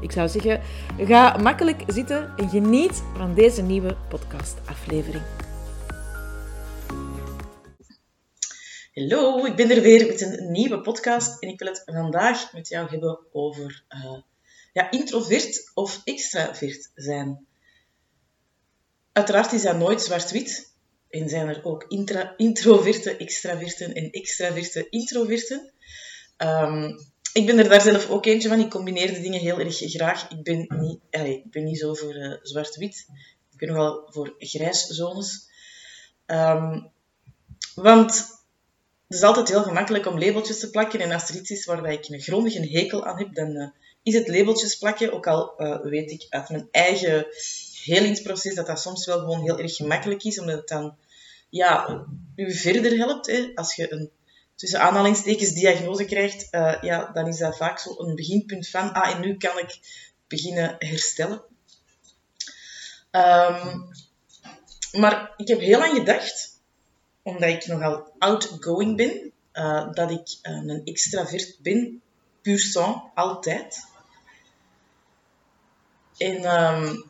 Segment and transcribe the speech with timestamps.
[0.00, 0.60] Ik zou zeggen,
[0.98, 5.22] ga makkelijk zitten en geniet van deze nieuwe podcastaflevering.
[8.94, 12.68] Hallo, ik ben er weer met een nieuwe podcast en ik wil het vandaag met
[12.68, 14.18] jou hebben over uh,
[14.72, 17.46] ja, introvert of extravert zijn.
[19.12, 20.74] Uiteraard is dat nooit zwart-wit
[21.08, 25.72] en zijn er ook intra introverte extraverten en extraverte introverten.
[26.36, 26.98] Um,
[27.32, 28.60] ik ben er daar zelf ook eentje van.
[28.60, 30.30] Ik combineer de dingen heel erg graag.
[30.30, 33.06] Ik ben niet, ik ben niet zo voor uh, zwart-wit.
[33.52, 35.48] Ik ben nogal voor grijszones.
[36.26, 36.90] Um,
[37.74, 38.10] want
[39.06, 41.00] het is altijd heel gemakkelijk om labeltjes te plakken.
[41.00, 43.68] En als er iets is waar ik een grondige hekel aan heb, dan uh,
[44.02, 45.12] is het labeltjes plakken.
[45.12, 47.26] Ook al uh, weet ik uit mijn eigen
[47.82, 50.40] helingsproces dat dat soms wel gewoon heel erg gemakkelijk is.
[50.40, 50.96] Omdat het dan
[51.50, 52.04] ja,
[52.36, 53.26] u verder helpt.
[53.26, 54.10] Hè, als je een
[54.58, 59.14] tussen aanhalingstekens diagnose krijgt, uh, ja, dan is dat vaak zo een beginpunt van, ah,
[59.14, 59.78] en nu kan ik
[60.26, 61.42] beginnen herstellen.
[63.10, 63.88] Um,
[64.92, 66.60] maar ik heb heel lang gedacht,
[67.22, 72.02] omdat ik nogal outgoing ben, uh, dat ik uh, een extravert ben,
[72.42, 73.86] puur sang, altijd.
[76.16, 77.04] En um,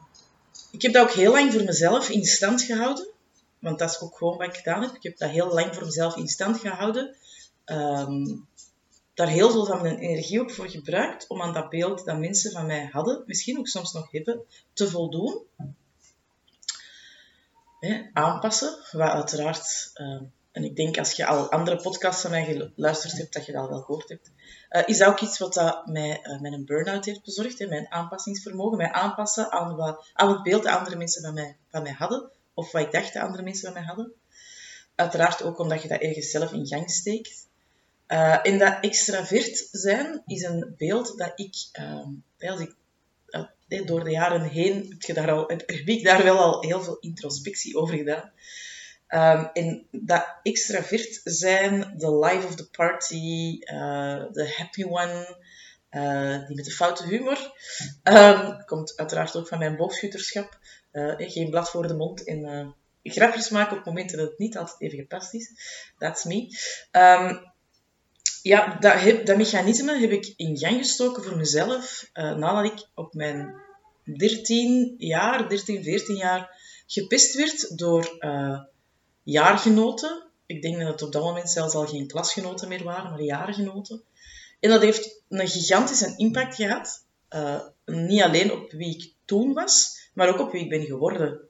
[0.71, 3.09] ik heb dat ook heel lang voor mezelf in stand gehouden.
[3.59, 4.95] Want dat is ook gewoon wat ik gedaan heb.
[4.95, 7.17] Ik heb dat heel lang voor mezelf in stand gehouden
[7.71, 8.49] um,
[9.19, 12.53] daar heel veel van mijn energie ook voor gebruikt om aan dat beeld dat mensen
[12.53, 15.43] van mij hadden, misschien ook soms nog hebben, te voldoen.
[18.13, 23.17] aanpassen, wat uiteraard, uh, en ik denk als je al andere podcasts van mij geluisterd
[23.17, 24.31] hebt, dat je dat al wel gehoord hebt,
[24.71, 27.91] uh, is dat ook iets wat dat mij uh, mijn burn-out heeft bezorgd, hè, mijn
[27.91, 31.93] aanpassingsvermogen, mij aanpassen aan, wat, aan het beeld dat andere mensen van mij, van mij
[31.93, 34.13] hadden, of wat ik dacht dat andere mensen van mij hadden.
[34.95, 37.48] Uiteraard ook omdat je dat ergens zelf in gang steekt.
[38.09, 41.55] Uh, en dat extravert zijn is een beeld dat ik,
[42.39, 42.75] als ik
[43.69, 46.83] uh, door de jaren heen heb, je daar al, heb, ik daar wel al heel
[46.83, 48.33] veel introspectie over gedaan.
[49.09, 53.59] Um, en dat extravert zijn, de life of the party,
[54.33, 55.37] de happy one,
[56.47, 57.53] die met de foute humor,
[58.03, 60.59] um, komt uiteraard ook van mijn boogschutterschap.
[61.17, 64.99] geen blad voor de mond en grapjes maken op momenten dat het niet altijd even
[64.99, 65.53] gepast is.
[65.99, 66.57] That's me.
[66.93, 67.57] Um,
[68.49, 68.77] ja,
[69.25, 73.55] dat, mechanisme heb ik in gang gestoken voor mezelf uh, nadat ik op mijn
[74.05, 78.61] 13 jaar, 13, 14 jaar gepest werd door uh,
[79.23, 80.23] jaargenoten.
[80.47, 84.03] Ik denk dat het op dat moment zelfs al geen klasgenoten meer waren, maar jaargenoten.
[84.61, 87.05] En dat heeft een gigantische impact gehad.
[87.31, 91.41] Uh, niet alleen op wie ik toen was, maar ook op wie ik ben geworden.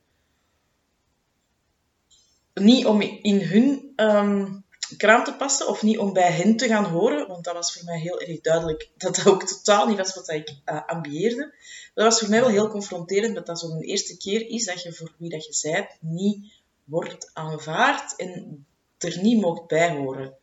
[2.55, 4.65] Niet om in hun um,
[4.97, 7.85] kraam te passen of niet om bij hen te gaan horen, want dat was voor
[7.85, 11.55] mij heel erg duidelijk dat dat ook totaal niet was wat ik uh, ambieerde.
[11.95, 14.93] Dat was voor mij wel heel confronterend, dat dat zo'n eerste keer is dat je
[14.93, 16.53] voor wie dat je bent niet
[16.85, 18.67] wordt aanvaard en
[18.99, 20.35] er niet mocht bij horen.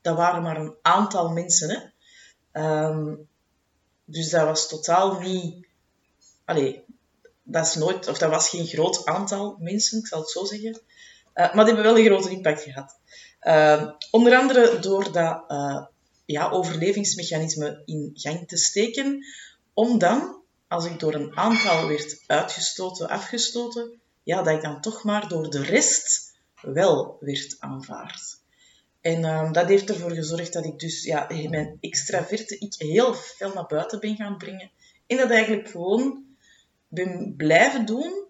[0.00, 1.92] Dat waren maar een aantal mensen,
[2.52, 2.86] hè.
[2.86, 3.28] Um,
[4.04, 5.66] dus dat was totaal niet...
[6.44, 6.84] Allee,
[7.42, 8.08] dat is nooit...
[8.08, 10.80] Of dat was geen groot aantal mensen, ik zal het zo zeggen.
[11.34, 12.98] Uh, maar die hebben wel een grote impact gehad.
[13.42, 15.86] Uh, onder andere door dat uh,
[16.24, 19.26] ja, overlevingsmechanisme in gang te steken,
[19.72, 25.04] om dan, als ik door een aantal werd uitgestoten, afgestoten, ja, dat ik dan toch
[25.04, 28.40] maar door de rest wel werd aanvaard.
[29.00, 33.52] En uh, dat heeft ervoor gezorgd dat ik dus ja, mijn extraverte ik heel veel
[33.54, 34.70] naar buiten ben gaan brengen.
[35.06, 36.24] En dat eigenlijk gewoon
[36.88, 38.24] ben blijven doen.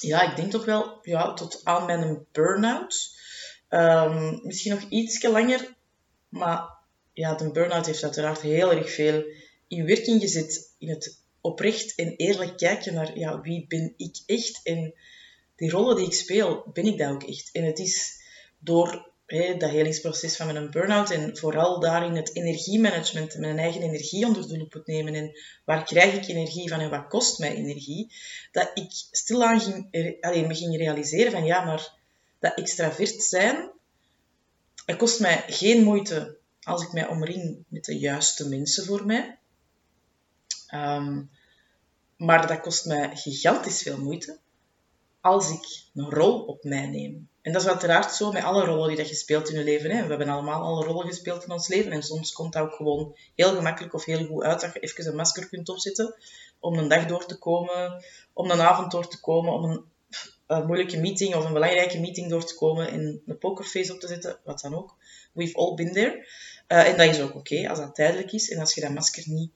[0.00, 3.20] Ja, ik denk toch wel ja, tot aan mijn burn-out.
[3.74, 5.74] Um, misschien nog iets langer,
[6.28, 6.68] maar
[7.12, 9.24] ja, de burn-out heeft uiteraard heel erg veel
[9.68, 10.74] in werking gezet.
[10.78, 14.94] In het oprecht en eerlijk kijken naar ja, wie ben ik echt en
[15.56, 17.50] die rollen die ik speel, ben ik dat ook echt.
[17.52, 18.20] En het is
[18.58, 24.26] door hè, dat helingsproces van mijn burn-out en vooral daarin het energiemanagement, mijn eigen energie
[24.26, 28.12] onder de loep nemen en waar krijg ik energie van en wat kost mij energie,
[28.52, 29.88] dat ik stilaan ging,
[30.20, 32.00] me ging realiseren van ja, maar
[32.42, 33.70] dat extravert zijn,
[34.84, 39.38] het kost mij geen moeite als ik mij omring met de juiste mensen voor mij.
[40.74, 41.30] Um,
[42.16, 44.38] maar dat kost mij gigantisch veel moeite
[45.20, 47.28] als ik een rol op mij neem.
[47.42, 49.90] En dat is uiteraard zo met alle rollen die dat je speelt in je leven.
[49.90, 50.02] Hè.
[50.02, 51.92] We hebben allemaal alle rollen gespeeld in ons leven.
[51.92, 55.06] En soms komt dat ook gewoon heel gemakkelijk of heel goed uit dat je even
[55.06, 56.14] een masker kunt opzetten
[56.60, 59.84] om een dag door te komen, om een avond door te komen, om een,
[60.56, 64.06] een moeilijke meeting of een belangrijke meeting door te komen en een pokerface op te
[64.06, 64.96] zetten, wat dan ook.
[65.32, 66.26] We've all been there.
[66.68, 69.22] Uh, en dat is ook oké als dat tijdelijk is en als je dat masker
[69.26, 69.52] niet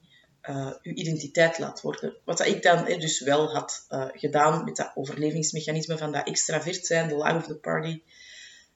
[0.49, 2.17] uh, je identiteit laat worden.
[2.25, 7.17] Wat ik dan dus wel had gedaan met dat overlevingsmechanisme van dat extravert zijn, de
[7.17, 8.01] life of the party.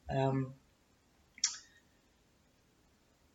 [0.07, 0.53] Um,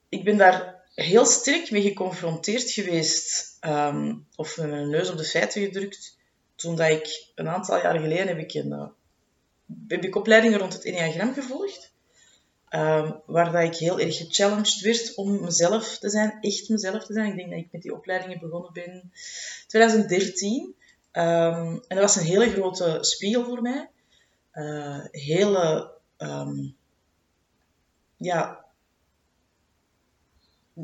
[0.09, 5.25] ik ben daar heel sterk mee geconfronteerd geweest, um, of met mijn neus op de
[5.25, 6.19] feiten gedrukt,
[6.57, 8.87] toen dat ik een aantal jaar geleden heb ik een, uh,
[9.89, 11.95] heb ik opleidingen rond het Enneagram gevolgd.
[12.71, 17.13] Um, waar dat ik heel erg gechallenged werd om mezelf te zijn, echt mezelf te
[17.13, 17.31] zijn.
[17.31, 19.13] Ik denk dat ik met die opleidingen begonnen ben in
[19.67, 20.63] 2013.
[20.63, 20.75] Um,
[21.13, 23.89] ehm, en dat was een hele grote spiegel voor mij.
[24.55, 26.77] Uh, hele, um,
[28.17, 28.66] ja,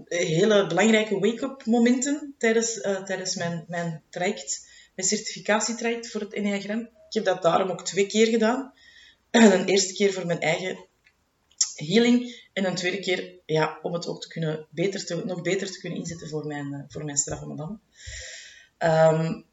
[0.04, 6.80] hele belangrijke wake-up momenten tijdens, uh, tijdens mijn, mijn traject, mijn certificatietraject voor het Enneagram.
[6.80, 8.72] Ik heb dat daarom ook twee keer gedaan.
[9.30, 10.86] Een eerste keer voor mijn eigen
[11.74, 12.40] healing.
[12.52, 15.80] En een tweede keer ja, om het ook te kunnen, beter te, nog beter te
[15.80, 17.78] kunnen inzetten voor mijn, uh, voor mijn straffe.
[18.78, 19.44] Um,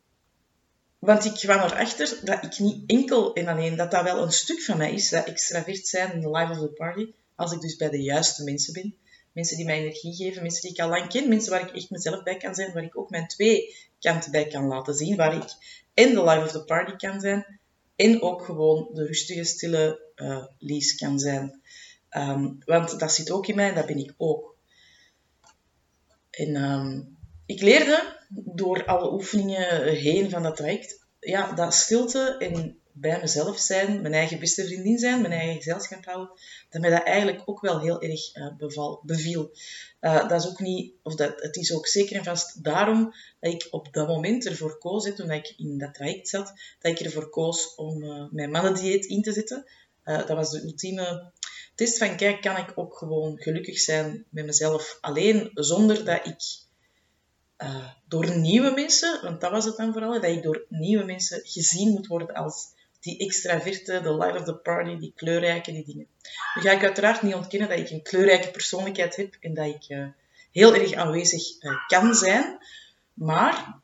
[0.99, 4.61] want ik kwam erachter dat ik niet enkel en alleen, dat dat wel een stuk
[4.61, 7.75] van mij is, dat extravert zijn in the life of the party, als ik dus
[7.75, 8.95] bij de juiste mensen ben.
[9.39, 11.89] Mensen die mij energie geven, mensen die ik al lang ken, mensen waar ik echt
[11.89, 15.35] mezelf bij kan zijn, waar ik ook mijn twee kanten bij kan laten zien, waar
[15.35, 15.49] ik
[15.93, 17.59] en de life of the party kan zijn,
[17.95, 21.61] en ook gewoon de rustige, stille uh, Lies kan zijn.
[22.11, 24.57] Um, want dat zit ook in mij en dat ben ik ook.
[26.29, 32.78] En um, ik leerde door alle oefeningen heen van dat traject, ja, dat stilte en
[32.93, 36.39] bij mezelf zijn, mijn eigen beste vriendin zijn, mijn eigen gezelschap houden,
[36.69, 39.51] dat mij dat eigenlijk ook wel heel erg uh, beval, beviel.
[40.01, 43.53] Uh, dat is ook niet, of dat, het is ook zeker en vast daarom dat
[43.53, 47.29] ik op dat moment ervoor koos, toen ik in dat traject zat, dat ik ervoor
[47.29, 49.65] koos om uh, mijn mannendieet in te zetten.
[50.03, 51.31] dat was de ultieme
[51.75, 56.67] test van, kijk, kan ik ook gewoon gelukkig zijn met mezelf alleen, zonder dat ik
[58.07, 61.91] door nieuwe mensen, want dat was het dan vooral, dat ik door nieuwe mensen gezien
[61.91, 66.07] moet worden als die extraverte, de life of the party, die kleurrijke, die dingen.
[66.55, 69.89] Nu ga ik uiteraard niet ontkennen dat ik een kleurrijke persoonlijkheid heb en dat ik
[69.89, 70.07] uh,
[70.51, 72.57] heel erg aanwezig uh, kan zijn,
[73.13, 73.79] maar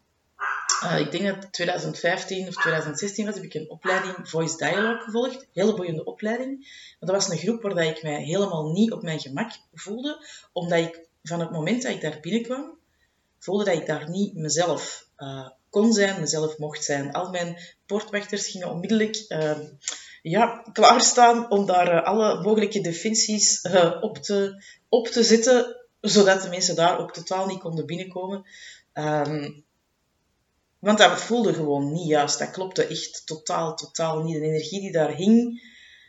[0.84, 5.48] uh, ik denk dat 2015 of 2016 was, heb ik een opleiding Voice Dialogue gevolgd.
[5.54, 6.60] Hele boeiende opleiding.
[7.00, 10.80] Maar dat was een groep waar ik mij helemaal niet op mijn gemak voelde, omdat
[10.80, 12.78] ik van het moment dat ik daar binnenkwam,
[13.40, 17.14] voelde dat ik daar niet mezelf uh, kon zijn, mezelf mocht zijn.
[17.14, 19.60] Al mijn poortwachters gingen onmiddellijk uh,
[20.22, 23.62] ja, klaarstaan om daar uh, alle mogelijke defensies
[24.02, 28.46] op, te, op te zetten, zodat de mensen daar ook totaal niet konden binnenkomen.
[28.94, 29.66] Um,
[30.80, 32.40] want dat voelde gewoon niet juist.
[32.40, 34.36] Dat klopte echt totaal, totaal niet.
[34.36, 35.64] De energie die daar hing,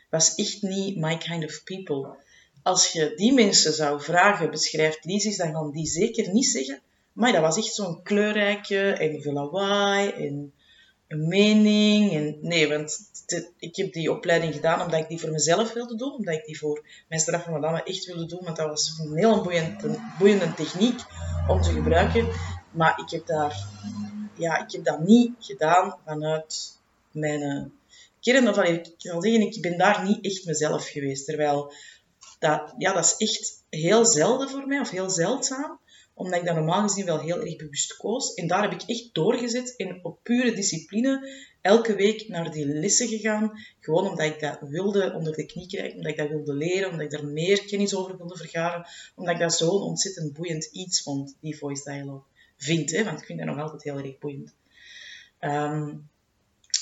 [0.09, 2.15] was echt niet my kind of people.
[2.63, 6.81] Als je die mensen zou vragen, beschrijft Lies, dan gaan die zeker niet zeggen.
[7.17, 10.53] Maar dat was echt zo'n kleurrijke en veel lawaai en
[11.07, 12.13] een mening.
[12.13, 12.99] En, nee, want
[13.59, 16.13] ik heb die opleiding gedaan omdat ik die voor mezelf wilde doen.
[16.13, 18.43] Omdat ik die voor mijn straf van madame echt wilde doen.
[18.43, 20.99] Want dat was een heel boeiende, boeiende techniek
[21.47, 22.27] om te gebruiken.
[22.71, 23.67] Maar ik heb daar
[24.35, 26.77] ja, ik heb dat niet gedaan vanuit
[27.11, 27.63] mijn uh,
[28.19, 28.49] kern.
[28.49, 31.25] Of ik zal zeggen, ik ben daar niet echt mezelf geweest.
[31.25, 31.73] Terwijl
[32.39, 35.79] dat, ja, dat is echt heel zelden voor mij, of heel zeldzaam.
[36.17, 38.33] Omdat ik dat normaal gezien wel heel erg bewust koos.
[38.33, 41.31] En daar heb ik echt doorgezet en op pure discipline
[41.61, 43.51] elke week naar die lessen gegaan.
[43.79, 47.05] Gewoon omdat ik dat wilde onder de knie krijgen, omdat ik dat wilde leren, omdat
[47.05, 48.87] ik daar meer kennis over wilde vergaren.
[49.15, 52.23] Omdat ik dat zo'n ontzettend boeiend iets vond, die voice dialogue
[52.57, 54.53] vind, hè, want ik vind dat nog altijd heel erg boeiend.
[55.39, 56.09] Um,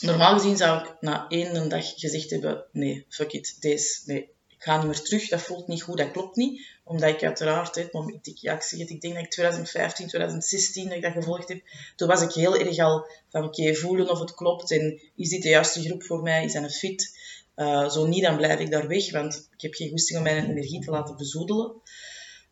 [0.01, 4.30] normaal gezien zou ik na één dag gezegd hebben, nee, fuck it, deze, nee,
[4.65, 6.67] ga niet meer terug, dat voelt niet goed, dat klopt niet.
[6.84, 10.07] Omdat ik uiteraard, het moment, ik, ja, ik zeg het, ik denk dat ik 2015,
[10.07, 11.62] 2016 dat ik dat gevolgd heb,
[11.95, 15.41] toen was ik heel erg al van, oké, voelen of het klopt en is dit
[15.41, 17.17] de juiste groep voor mij, is dat een fit?
[17.55, 20.50] Uh, zo niet, dan blijf ik daar weg, want ik heb geen goesting om mijn
[20.50, 21.81] energie te laten bezoedelen.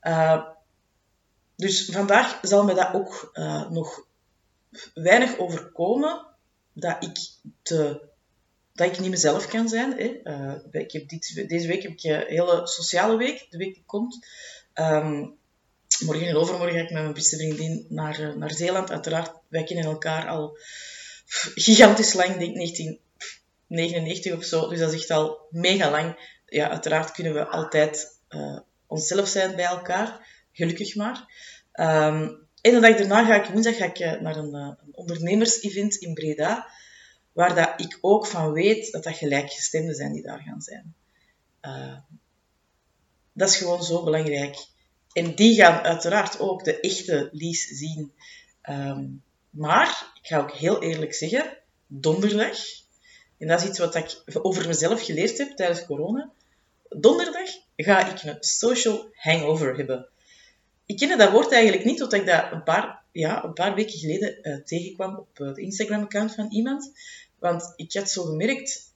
[0.02, 0.46] Uh,
[1.56, 4.08] dus vandaag zal me dat ook uh, nog
[4.94, 6.26] weinig overkomen
[6.74, 7.18] dat ik,
[7.62, 8.02] te,
[8.74, 9.92] dat ik niet mezelf kan zijn.
[9.98, 10.20] Hè.
[10.24, 13.84] Uh, ik heb dit, deze week heb ik een hele sociale week, de week die
[13.86, 14.28] komt.
[14.74, 15.38] Um,
[16.06, 18.92] morgen en overmorgen ga ik met mijn beste vriendin naar, uh, naar Zeeland.
[18.92, 20.58] Uiteraard, wij kennen elkaar al
[21.56, 23.00] gigantisch lang, denk 19,
[23.68, 24.70] 99 of zo.
[24.70, 26.40] Dus dat is echt al mega lang.
[26.46, 28.20] Ja, uiteraard kunnen we altijd
[28.88, 30.28] onszelf zijn bij elkaar.
[30.52, 31.18] Gelukkig maar.
[31.74, 36.14] Um, en de dag daarna ga ik woensdag ga ik, naar een, een ondernemers-event in
[36.14, 36.68] Breda.
[37.34, 40.96] Waar dat ik ook van weet dat dat gelijkgestemden zijn die daar gaan zijn.
[41.62, 41.98] Uh,
[43.34, 44.66] dat is gewoon zo belangrijk.
[45.12, 48.14] En die gaan uiteraard ook de echte Lies zien.
[48.70, 52.58] Um, maar, ik ga ook heel eerlijk zeggen, donderdag,
[53.38, 56.32] en dat is iets wat ik over mezelf geleerd heb tijdens corona,
[56.90, 60.10] donderdag ga ik een social hangover hebben.
[60.86, 64.00] Ik kende dat woord eigenlijk niet, totdat ik dat een paar, ja, een paar weken
[64.00, 66.92] geleden uh, tegenkwam op de Instagram-account van iemand.
[67.40, 68.94] Want ik had zo gemerkt,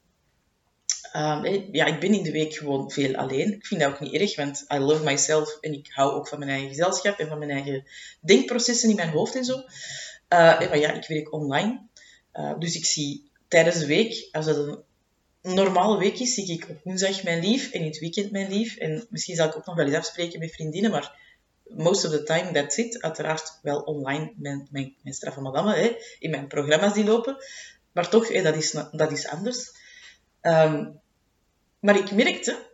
[1.13, 3.53] um, ja, ik ben in de week gewoon veel alleen.
[3.53, 6.39] Ik vind dat ook niet erg, want I love myself en ik hou ook van
[6.39, 7.85] mijn eigen gezelschap en van mijn eigen
[8.21, 9.57] denkprocessen in mijn hoofd en zo.
[9.57, 11.81] Uh, maar ja, ik werk online.
[12.59, 14.83] dus ik zie tijdens de week, als het een
[15.41, 18.75] normale week is, zie ik op woensdag mijn lief en in het weekend mijn lief.
[18.75, 21.26] En misschien zal ik ook nog wel eens afspreken met vriendinnen, maar
[21.69, 23.01] most of the time that's it.
[23.01, 27.37] Uiteraard wel online, mijn, mijn, mijn straffe madame, hè, in mijn programma's die lopen.
[27.91, 29.71] Maar toch, dat, is, dat is anders.
[30.41, 30.99] Um,
[31.79, 32.67] maar ik merkte,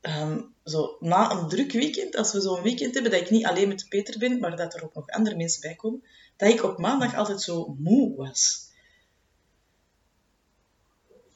[0.00, 3.68] um, zo, na een druk weekend, als we zo'n weekend hebben, dat ik niet alleen
[3.68, 6.02] met Peter ben, maar dat er ook nog andere mensen bij komen,
[6.36, 8.64] dat ik op maandag altijd zo moe was.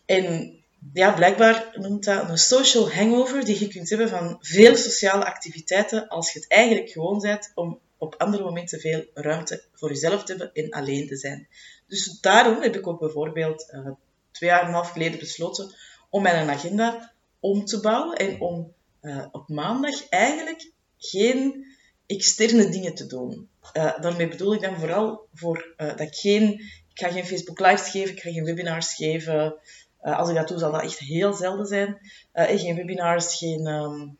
[0.07, 0.60] En
[0.93, 6.09] ja, blijkbaar noemt dat een social hangover die je kunt hebben van veel sociale activiteiten
[6.09, 10.33] als je het eigenlijk gewoon bent om op andere momenten veel ruimte voor jezelf te
[10.33, 11.49] hebben en alleen te zijn.
[11.87, 13.91] Dus daarom heb ik ook bijvoorbeeld uh,
[14.31, 15.75] twee jaar en een half geleden besloten
[16.11, 18.73] om mijn agenda om te bouwen en om
[19.03, 21.67] uh, op maandag eigenlijk geen
[22.07, 23.49] externe dingen te doen.
[23.73, 26.53] Uh, daarmee bedoel ik dan vooral voor, dat ik geen,
[26.95, 29.55] ik ga geen Facebook lives geven, ik ga geen webinars geven,
[30.05, 31.99] uh, als ik dat doe, zal dat echt heel zelden zijn.
[32.35, 34.17] Uh, geen webinars, geen, um,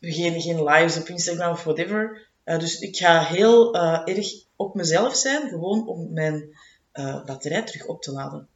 [0.00, 2.28] geen, geen lives op Instagram of whatever.
[2.44, 3.74] Uh, dus ik ga heel
[4.06, 6.56] erg op mezelf zijn, gewoon om mijn
[7.26, 8.48] batterij terug op te laden.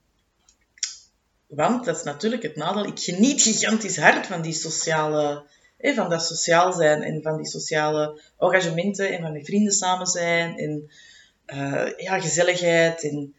[1.47, 2.87] Want dat is natuurlijk het nadeel.
[2.87, 5.45] Ik geniet gigantisch hard van die sociale,
[5.79, 10.07] eh, van dat sociaal zijn en van die sociale engagementen en van met vrienden samen
[10.07, 10.91] zijn en
[11.97, 13.35] ja, gezelligheid en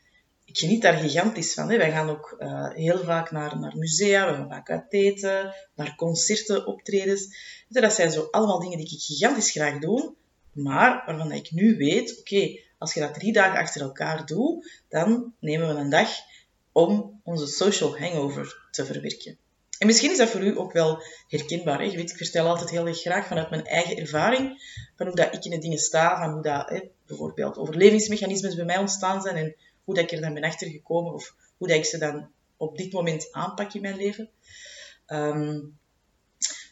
[0.58, 1.70] geniet daar gigantisch van.
[1.70, 1.78] Hè.
[1.78, 5.96] Wij gaan ook uh, heel vaak naar, naar musea, we gaan vaak uit eten, naar
[5.96, 7.36] concerten, optredens.
[7.70, 10.14] Dat zijn zo allemaal dingen die ik gigantisch graag doe,
[10.52, 15.34] maar waarvan ik nu weet, oké, als je dat drie dagen achter elkaar doet, dan
[15.40, 16.10] nemen we een dag
[16.72, 19.38] om onze social hangover te verwerken.
[19.78, 21.82] En misschien is dat voor u ook wel herkenbaar.
[21.82, 21.92] Hè?
[21.92, 24.62] Weet, ik vertel altijd heel erg graag vanuit mijn eigen ervaring,
[24.96, 28.66] van hoe dat ik in de dingen sta, van hoe dat hè, bijvoorbeeld overlevingsmechanismes bij
[28.66, 29.56] mij ontstaan zijn en
[29.88, 32.78] hoe dat ik er dan ben achter gekomen of hoe dat ik ze dan op
[32.78, 34.30] dit moment aanpak in mijn leven.
[35.08, 35.78] Um,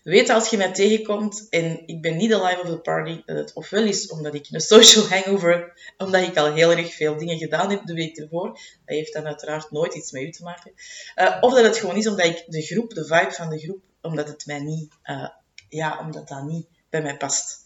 [0.03, 3.37] weet als je mij tegenkomt en ik ben niet de live of the party, dat
[3.37, 7.17] het ofwel is omdat ik een social hangover heb, omdat ik al heel erg veel
[7.17, 8.47] dingen gedaan heb de week ervoor.
[8.47, 10.71] Dat heeft dan uiteraard nooit iets met u te maken.
[11.15, 13.81] Uh, of dat het gewoon is omdat ik de groep, de vibe van de groep,
[14.01, 15.29] omdat het mij niet, uh,
[15.69, 17.63] ja, omdat dat niet bij mij past.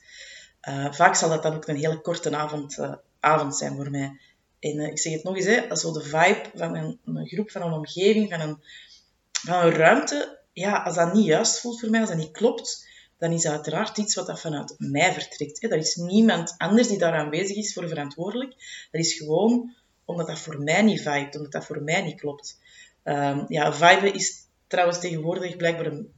[0.69, 2.77] Uh, vaak zal dat dan ook een hele korte avond,
[3.19, 4.19] avond zijn voor mij.
[4.59, 7.51] En uh, ik zeg het nog eens, hè, zo de vibe van een, een, groep,
[7.51, 8.63] van een omgeving, van een,
[9.31, 12.87] van een ruimte, ja, als dat niet juist voelt voor mij, als dat niet klopt,
[13.17, 15.61] dan is dat uiteraard iets wat dat vanuit mij vertrekt.
[15.61, 15.67] Hè.
[15.67, 18.49] Er is niemand anders die daar aanwezig is voor verantwoordelijk.
[18.91, 19.75] Dat is gewoon
[20.05, 22.59] omdat dat voor mij niet vibe, omdat dat voor mij niet klopt.
[23.03, 26.13] Um, ja, vibe is trouwens tegenwoordig blijkbaar een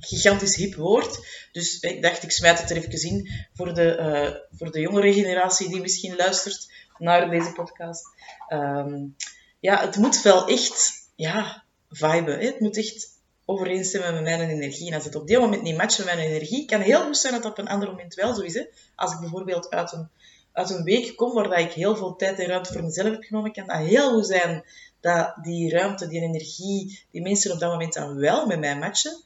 [0.00, 1.26] gigantisch hip woord.
[1.52, 5.12] Dus ik dacht, ik smijt het er even in voor de, uh, voor de jongere
[5.12, 8.04] generatie die misschien luistert naar deze podcast.
[8.48, 9.16] Um,
[9.60, 12.38] ja, het moet wel echt ja, viben.
[12.38, 13.08] Het moet echt
[13.44, 14.88] overeenstemmen met mijn energie.
[14.88, 17.32] En als het op dit moment niet matcht met mijn energie, kan heel goed zijn
[17.32, 18.54] dat dat op een ander moment wel zo is.
[18.54, 18.64] Hè?
[18.94, 20.08] Als ik bijvoorbeeld uit een,
[20.52, 23.52] uit een week kom waar ik heel veel tijd en ruimte voor mezelf heb genomen,
[23.52, 24.64] kan dat heel goed zijn
[25.00, 29.20] dat die ruimte, die energie, die mensen op dat moment dan wel met mij matchen.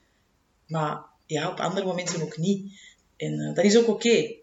[0.67, 2.73] Maar ja, op andere momenten ook niet.
[3.17, 4.35] En uh, dat is ook oké.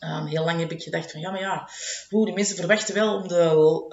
[0.00, 1.68] Um, heel lang heb ik gedacht van, ja, maar ja,
[2.08, 3.86] hoe, die mensen verwachten wel om de,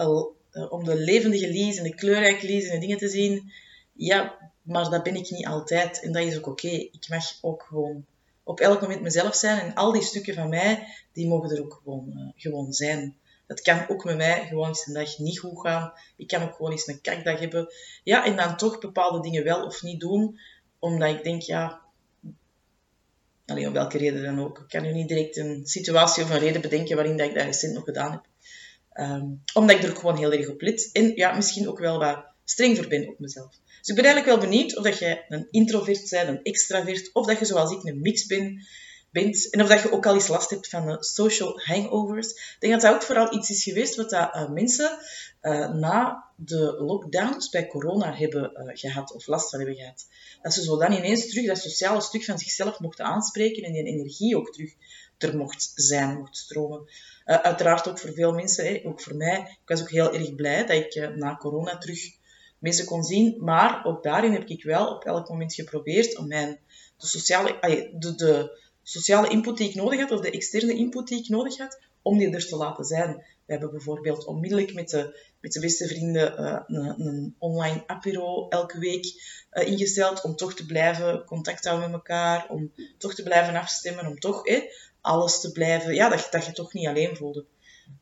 [0.51, 3.51] uh, om de levendige Lies en de kleurrijke Lies en dingen te zien.
[3.93, 6.01] Ja, maar dat ben ik niet altijd.
[6.01, 6.67] En dat is ook oké.
[6.67, 8.05] Ik mag ook gewoon
[8.43, 9.59] op elk moment mezelf zijn.
[9.59, 13.17] En al die stukken van mij, die mogen er ook gewoon, uh, gewoon zijn.
[13.47, 15.93] Het kan ook met mij gewoon eens een dag niet goed gaan.
[16.17, 17.73] Ik kan ook gewoon eens een kakdag hebben.
[18.03, 20.39] Ja, en dan toch bepaalde dingen wel of niet doen.
[20.79, 21.81] Omdat ik denk, ja,
[23.47, 24.59] Alleen om welke reden dan ook.
[24.59, 27.43] Ik kan nu niet direct een situatie of een reden bedenken waarin dat ik dat
[27.43, 28.25] recent nog gedaan heb.
[29.05, 30.89] Um, omdat ik er gewoon heel erg op let.
[30.93, 33.49] En ja, misschien ook wel wat streng voor ben op mezelf.
[33.79, 37.25] Dus ik ben eigenlijk wel benieuwd of dat jij een introvert bent, een extravert, of
[37.25, 38.67] dat je zoals ik een mix bent,
[39.23, 42.29] en of dat je ook al eens last hebt van uh, social hangovers.
[42.31, 44.97] Ik denk dat dat ook vooral iets is geweest wat dat, uh, mensen
[45.41, 50.07] uh, na de lockdowns bij corona hebben gehad, of last van hebben gehad.
[50.41, 53.83] Dat ze zo dan ineens terug dat sociale stuk van zichzelf mochten aanspreken en die
[53.83, 54.73] energie ook terug
[55.17, 56.89] er mocht zijn, mocht stromen.
[57.25, 59.39] uiteraard ook voor veel mensen, hè, ook voor mij.
[59.39, 61.99] Ik was ook heel erg blij dat ik na corona terug
[62.59, 63.35] mensen kon zien.
[63.39, 66.59] Maar ook daarin heb ik wel op elk moment geprobeerd om mijn
[66.97, 67.57] de sociale,
[67.97, 68.59] de, de
[68.89, 72.17] sociale input die ik nodig had, of de externe input die ik nodig had, om
[72.17, 73.15] die er te laten zijn.
[73.15, 78.47] We hebben bijvoorbeeld onmiddellijk met de, met de beste vrienden uh, een, een, online apero
[78.49, 79.05] elke week
[79.51, 84.07] uh, ingesteld om toch te blijven contact houden met elkaar, om toch te blijven afstemmen,
[84.07, 84.61] om toch eh,
[85.01, 87.45] alles te blijven, ja, dat, dat je toch niet alleen voelde.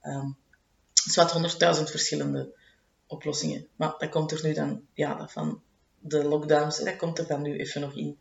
[0.04, 0.38] Um,
[0.94, 2.54] het is wat honderdduizend verschillende
[3.08, 3.68] oplossingen.
[3.76, 5.62] Maar dat komt er nu dan, ja, van
[6.00, 8.18] de lockdowns, dat komt er dan nu even nog in.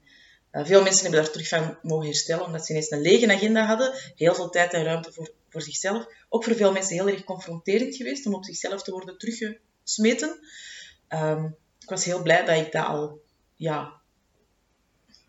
[0.54, 3.66] Uh, veel mensen hebben daar terug van mogen herstellen, omdat ze ineens een lege agenda
[3.66, 3.92] hadden.
[4.16, 6.06] Heel veel tijd en ruimte voor, voor zichzelf.
[6.28, 10.38] Ook voor veel mensen heel erg confronterend geweest om op zichzelf te worden teruggesmeten.
[11.08, 13.20] Um, ik was heel blij dat ik dat al
[13.54, 13.92] ja,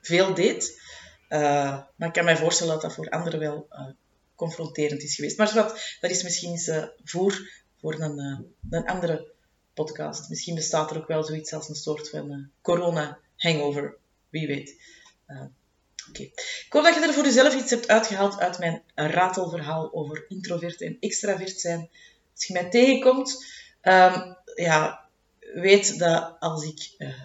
[0.01, 0.82] veel deed.
[1.29, 3.88] Uh, maar ik kan mij voorstellen dat dat voor anderen wel uh,
[4.36, 5.38] confronterend is geweest.
[5.38, 6.72] Maar wat, dat is misschien eens
[7.03, 9.32] voor, voor een, een andere
[9.74, 10.29] podcast.
[10.29, 13.98] Misschien bestaat er ook wel zoiets als een soort van corona-hangover.
[14.29, 14.75] Wie weet.
[16.10, 16.32] Okay.
[16.65, 20.82] Ik hoop dat je er voor jezelf iets hebt uitgehaald uit mijn ratelverhaal over introvert
[20.82, 21.89] en extravert zijn.
[22.34, 23.46] Als je mij tegenkomt,
[23.82, 25.10] um, ja,
[25.53, 27.24] weet dat als ik uh,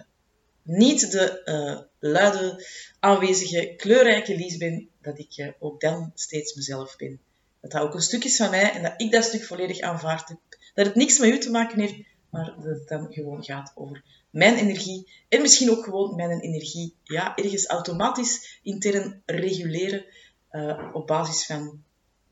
[0.63, 2.67] niet de uh, luide,
[2.99, 7.19] aanwezige, kleurrijke Lies ben, dat ik ook dan steeds mezelf ben.
[7.61, 10.27] Dat dat ook een stuk is van mij en dat ik dat stuk volledig aanvaard
[10.27, 10.37] heb.
[10.73, 11.95] Dat het niks met u te maken heeft,
[12.31, 16.95] maar dat het dan gewoon gaat over mijn energie en misschien ook gewoon mijn energie
[17.03, 20.05] ja, ergens automatisch intern reguleren
[20.51, 21.83] uh, op basis van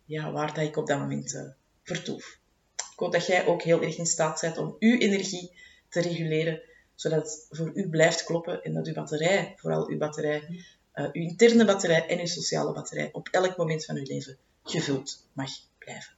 [0.06, 1.42] ja, waar dat ik op dat moment uh,
[1.84, 2.40] vertoef.
[2.76, 5.52] Ik hoop dat jij ook heel erg in staat bent om uw energie
[5.90, 6.62] te reguleren,
[6.96, 10.44] zodat het voor u blijft kloppen en dat uw batterij, vooral uw batterij,
[10.96, 15.28] uh, uw interne batterij en uw sociale batterij op elk moment van uw leven gevuld
[15.34, 16.14] mag blijven.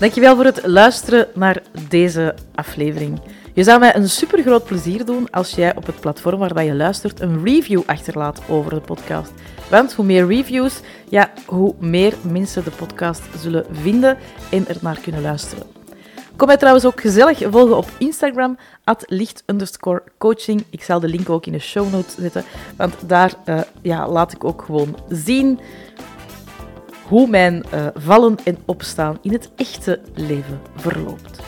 [0.00, 3.20] Dankjewel voor het luisteren naar deze aflevering.
[3.54, 6.74] Je zou mij een super groot plezier doen als jij op het platform waar je
[6.74, 9.32] luistert een review achterlaat over de podcast.
[9.70, 14.18] Want hoe meer reviews, ja, hoe meer mensen de podcast zullen vinden
[14.50, 15.64] en er naar kunnen luisteren.
[16.36, 19.44] Kom mij trouwens ook gezellig volgen op Instagram, at licht
[20.18, 20.64] coaching.
[20.70, 22.44] Ik zal de link ook in de show notes zetten,
[22.76, 25.60] want daar uh, ja, laat ik ook gewoon zien
[27.10, 31.39] hoe mijn uh, vallen en opstaan in het echte leven verloopt.